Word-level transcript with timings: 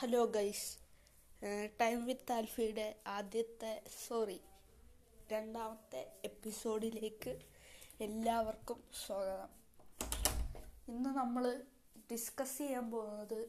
Hello 0.00 0.24
guys 0.24 0.66
time 1.80 2.04
with 2.06 2.32
ആൽഫിയുടെ 2.32 3.00
ആദ്യത്തെ 3.06 3.82
sorry 4.06 4.40
രണ്ടാമത്തെ 5.32 6.12
എപ്പിസോഡിലേക്ക് 6.24 7.32
എല്ലാവർക്കും 8.00 8.84
സ്വാഗതം. 9.06 9.50
ഇന്ന് 10.88 11.10
നമ്മൾ 11.10 11.64
ഡിസ്കസ് 12.12 12.58
ചെയ്യാൻ 12.58 12.90
പോകുന്നത് 12.90 13.40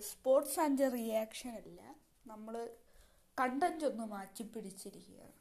സ്പോർട്സ് 0.00 0.60
ആൻഡ് 0.60 0.92
റിയാക്ഷൻ 0.92 1.50
അല്ല. 1.50 1.80
നമ്മൾ 2.26 2.70
കണ്ടന്റ് 3.40 3.84
ഒന്ന് 3.84 4.06
മാറ്റി 4.06 4.42
പിടിച്ചിരിക്കുകയാണ്. 4.42 5.36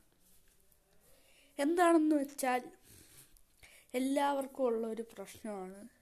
എന്താണെന്ന് 1.59 2.15
വെച്ചാൽ 2.15 2.71
എല്ലാവർക്കും 3.93 4.65
ഉള്ള 4.65 4.87
ഒരു 4.87 5.01
പ്രശ്നമാണ് 5.01 5.98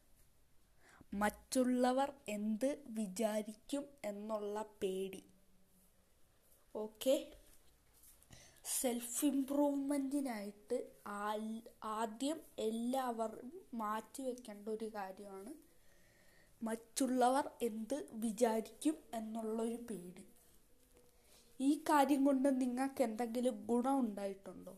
മറ്റുള്ളവർ 1.14 2.14
എന്ത് 2.28 2.84
വിചാരിക്കും 2.88 3.86
എന്നുള്ള 4.06 4.62
പേടി. 4.62 5.24
ഓക്കെ? 6.76 7.34
സെൽഫ് 8.64 9.26
ഇംപ്രൂവ്മെന്റിനായിട്ട് 9.26 10.92
ആദ്യം 11.84 12.42
എല്ലാവരും 12.60 13.62
മാറ്റിവെക്കേണ്ട 13.74 14.70
ഒരു 14.70 14.92
കാര്യമാണ് 14.94 15.54
മറ്റുള്ളവർ 16.64 17.52
എന്ത് 17.62 18.08
വിചാരിക്കും 18.12 18.98
എന്നുള്ളൊരു 19.14 19.76
പേടി. 19.76 20.28
ഈ 21.62 21.84
കാര്യം 21.90 22.26
കൊണ്ട് 22.26 22.62
നിങ്ങൾക്ക് 22.62 23.04
എന്തെങ്കിലും 23.04 23.66
ഗുണം 23.66 24.00
ഉണ്ടായിട്ടുണ്ടോ? 24.00 24.78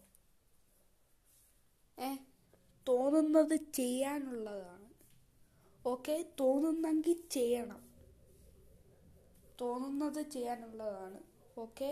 ഏ? 1.99 2.15
തോന്നുന്നത് 2.87 3.55
ചെയ്യാനുള്ളതാണ്. 3.55 4.89
ഓക്കെ 5.85 6.15
തോന്നുന്നെങ്കിൽ 6.39 7.17
ചെയ്യണം. 7.29 7.81
തോന്നുന്നത് 9.61 10.21
ചെയ്യാനുള്ളതാണ്. 10.33 11.19
ഓക്കെ? 11.57 11.89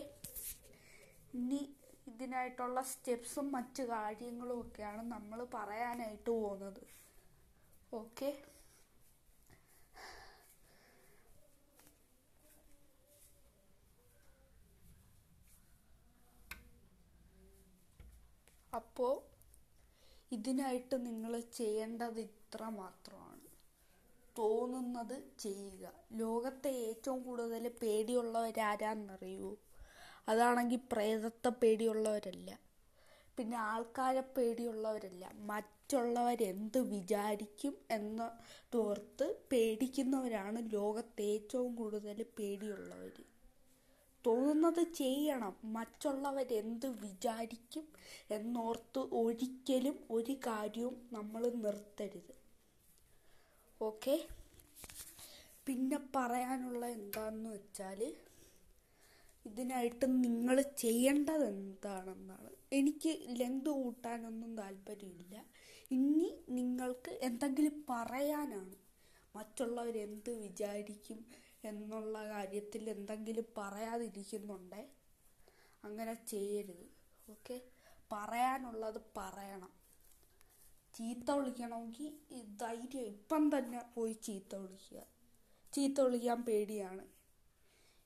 ഇനി 1.34 1.62
ഇതിനായിട്ടുള്ള 2.08 2.82
സ്റ്റെപ്സും 2.82 3.48
മറ്റു 3.52 3.84
കാര്യങ്ങളും 3.84 4.60
ഒക്കെയാണ് 4.62 5.02
നമ്മൾ 5.12 5.40
പറയാനായിട്ട് 5.56 6.30
പോകുന്നത് 6.30 6.84
ഓക്കെ? 7.94 8.30
അപ്പോൾ 18.74 19.14
ഇതിനായിട്ട് 20.32 20.96
നിങ്ങൾ 21.06 21.34
ചെയ്യേണ്ടത് 21.58 22.20
ഇത്ര 22.20 22.64
മാത്രമാണ്. 22.80 23.27
തോന്നുന്നത് 24.38 25.24
ചെയ്യുക. 25.40 25.86
ലോകത്തെ 26.12 26.68
ഏറ്റവും 26.70 27.24
കൂടുതൽ 27.24 27.72
പേടിയുള്ളവരാരാന്നറിയൂ 27.82 29.58
അതാണെങ്കിൽ 30.28 30.80
പ്രേതത്തെ 30.92 31.50
പേടിയുള്ളവരല്ല. 31.50 32.50
പിന്നെ 33.38 33.58
ആൾക്കാരെ 33.58 34.24
പേടിയുള്ളവരല്ല. 34.38 35.32
മറ്റുള്ളവരെന്ത് 35.52 36.80
വിചാരിക്കും 36.80 37.78
എന്ന് 37.92 38.28
തോർത്ത് 38.74 39.36
പേടിക്കുന്നവരാണ് 39.52 40.72
ലോകത്തെ 40.74 41.22
ഏറ്റവും 41.22 41.76
കൂടുതൽ 41.76 42.26
പേടിയുള്ളവർ 42.40 43.18
തോന്നുന്നത് 44.26 44.84
ചെയ്യണം. 44.94 45.56
മറ്റുള്ളവരെന്ത് 45.64 46.88
വിചാരിക്കും 46.88 47.86
എന്നോർത്ത് 48.32 49.00
ഒരിക്കലും 49.00 50.00
ഒരു 50.12 50.34
കാര്യവും 50.48 51.10
നമ്മൾ 51.12 51.50
നിർത്തരുത്. 51.56 52.34
ഓക്കെ. 53.82 54.16
പിന്നെ 55.68 56.00
പറയാനുള്ള 56.16 56.86
എന്താണെന്ന് 56.88 57.50
വെച്ചാൽ 57.50 58.00
ഇതിനായിട്ട് 59.46 60.06
നിങ്ങൾ 60.24 60.62
ചെയ്യേണ്ടത് 60.62 61.48
എന്താണെന്നാണ്. 61.48 62.50
എനിക്ക് 62.74 63.12
ലെങ്ത് 63.40 63.70
കൂട്ടാനൊന്നും 63.70 64.58
താല്പര്യമില്ല. 64.58 65.36
ഇനി 65.92 66.28
നിങ്ങൾക്ക് 66.50 67.12
എന്തെങ്കിലും 67.22 67.86
പറയാനാണ്. 67.90 68.76
മറ്റുള്ളവർ 69.36 69.98
എന്ത് 69.98 70.30
വിചാരിക്കും 70.38 71.20
എന്നുള്ള 71.64 72.28
കാര്യത്തിൽ 72.28 72.90
എന്തെങ്കിലും 72.90 73.46
പറയാതിരിക്കുന്നുണ്ടേ. 73.58 74.84
അങ്ങനെ 75.84 76.14
ചെയ്യരുത്. 76.28 76.86
ഓക്കെ? 77.28 77.58
പറയാനുള്ളത് 78.12 79.02
പറയണം. 79.18 79.72
ചീത്ത 80.94 81.32
വിളിക്കണമെങ്കിൽ 81.32 82.14
ധൈര്യം 82.62 83.02
ഇപ്പം 83.02 83.58
തന്നെ 83.58 83.82
പോയി 83.96 84.14
ചീത്ത 84.14 84.56
വിളിക്കുക. 84.56 85.04
ചീത്ത 85.74 86.02
വിളിക്കാൻ 86.02 86.44
പേടിയാണ്. 86.44 87.08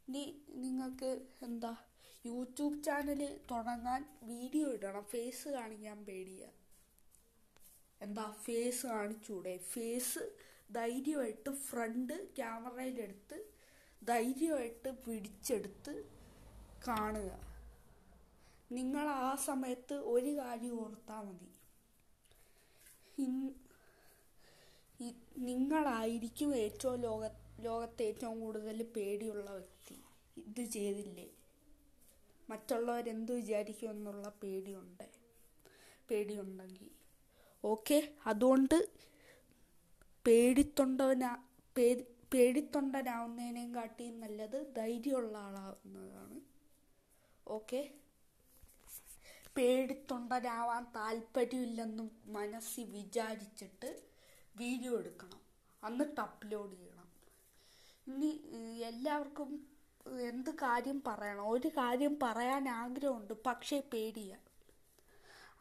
ഇനി 0.07 0.23
നിങ്ങൾക്ക് 0.49 1.27
എന്താ 1.41 1.77
യൂട്യൂബ് 2.25 2.83
ചാനൽ 2.83 3.39
തുടങ്ങാൻ 3.51 4.19
വീഡിയോ 4.23 4.67
ഇടണം. 4.73 5.03
ഫേസ് 5.03 5.49
കാണിക്കാൻ 5.49 6.05
പേടിയാണ് 6.05 6.57
എന്താ 8.01 8.31
ഫേസ് 8.31 8.87
കാണിച്ചൂടെ? 8.87 9.57
ഫേസ് 9.57 10.23
ധൈര്യമായിട്ട് 10.71 11.49
ഫ്രണ്ട് 11.49 12.35
ക്യാമറയിലെടുത്ത് 12.35 13.37
ധൈര്യമായിട്ട് 14.03 14.89
പിടിച്ചെടുത്ത് 14.89 15.93
കാണുക. 16.87 17.31
നിങ്ങൾ 18.71 19.09
ആ 19.09 19.35
സമയത്ത് 19.35 19.93
ഒരു 19.93 20.37
കാര്യം 20.37 20.81
ഓർത്താൽ 20.83 21.21
മതി. 21.21 21.49
നിങ്ങളായിരിക്കും 25.37 26.55
ഏറ്റവും 26.55 27.01
ലോക 27.01 27.23
ലോകത്തെ 27.59 28.03
ഏറ്റവും 28.03 28.39
കൂടുതൽ 28.39 28.83
പേടിയുള്ള 28.83 29.51
വ്യക്തി. 29.51 29.95
ഇത് 30.37 30.61
ചെയ്തില്ലേ? 30.71 31.27
മറ്റുള്ളവരെന്ത് 32.49 33.31
വിചാരിക്കും 33.31 33.89
എന്നുള്ള 33.89 34.29
പേടിയുണ്ട് 34.43 35.05
പേടിയുണ്ടെങ്കിൽ 36.09 36.89
ഓക്കെ 37.63 38.13
അതുകൊണ്ട് 38.25 38.89
പേടിത്തൊണ്ടവനാ 40.25 41.31
പേടി 41.77 42.05
പേടിത്തൊണ്ടനാവുന്നതിനേയും 42.33 43.75
കാട്ടിയും 43.75 44.19
നല്ലത് 44.19 44.75
ധൈര്യമുള്ള 44.77 45.37
ആളാവുന്നതാണ്. 45.37 46.41
ഓക്കെ? 47.47 48.00
പേടിത്തൊണ്ടനാവാൻ 49.57 50.83
താല്പര്യമില്ലെന്നും 50.95 52.11
മനസ്സിൽ 52.25 52.83
വിചാരിച്ചിട്ട് 52.83 54.03
വീഡിയോ 54.57 54.97
എടുക്കണം. 54.97 55.41
എന്നിട്ട് 55.83 56.21
അപ്ലോഡ് 56.21 56.75
ചെയ്യണം. 56.75 57.07
ഇനി 58.07 58.29
എല്ലാവർക്കും 58.81 59.67
എന്ത് 60.21 60.49
കാര്യം 60.49 61.03
പറയണം? 61.07 61.49
ഒരു 61.49 61.67
കാര്യം 61.67 62.19
പറയാൻ 62.23 62.69
ആഗ്രഹമുണ്ട് 62.69 63.33
പക്ഷേ 63.45 63.79
പേടിയ. 63.93 64.37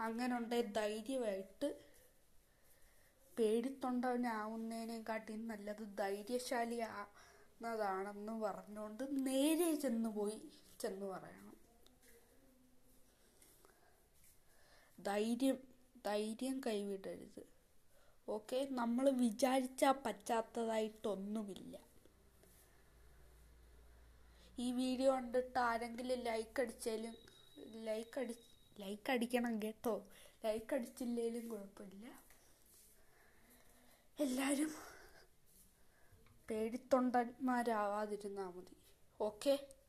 അങ്ങനെ 0.01 0.37
ഉണ്ടെങ്കിൽ 0.37 0.73
ധൈര്യമായിട്ട് 0.73 1.69
പേടിത്തൊണ്ടവനാവുന്നതിനെക്കാട്ടി 3.39 5.33
നല്ലത് 5.33 5.99
ധൈര്യശാലി 5.99 6.79
ആവുന്നതാണെന്ന് 6.79 8.33
പറഞ്ഞുകൊണ്ട് 8.33 9.05
നേരെ 9.27 9.75
ചെന്ന് 9.75 10.09
പോയി 10.09 10.39
ചെന്ന് 10.81 11.07
പറയണം. 11.07 11.57
ധൈര്യം 15.03 15.59
ധൈര്യം 16.07 16.61
കൈവിടരുത്. 16.67 17.43
ഓക്കെ? 18.29 18.67
നമ്മൾ 18.71 19.11
വിചാരിച്ചാൽ 19.11 19.93
പറ്റാത്തതായിട്ടൊന്നുമില്ല. 19.93 21.77
ഈ 24.59 24.73
വീഡിയോ 24.73 25.13
കണ്ടിട്ട് 25.13 25.59
ആരെങ്കിലും 25.59 26.21
ലൈക്ക് 26.21 26.61
അടിച്ചാലും 26.61 27.17
ലൈക്ക് 27.85 28.21
അടി 28.21 28.35
ലൈക്ക് 28.81 29.11
അടിക്കണം 29.11 29.63
കേട്ടോ. 29.63 30.07
ലൈക്ക് 30.45 30.75
അടിച്ചില്ലേലും 30.75 31.49
കുഴപ്പമില്ല. 31.49 32.07
എല്ലാവരും 34.21 34.73
പേടിത്തൊണ്ടന്മാരാവാതിരുന്നാൽ 36.51 38.45
മതി. 38.45 38.77
ഓക്കെ? 39.21 39.80